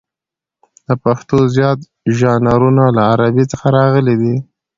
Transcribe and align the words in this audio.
د 0.87 0.89
پښتو 1.03 1.35
زیات 1.55 1.79
ژانرونه 2.17 2.85
له 2.95 3.01
عربي 3.13 3.45
څخه 3.51 3.67
راغلي 3.77 4.15
دي. 4.21 4.35